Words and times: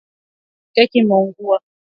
Keki 0.73 0.97
imeungua 0.99 1.57